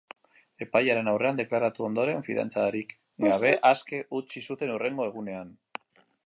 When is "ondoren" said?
1.87-2.23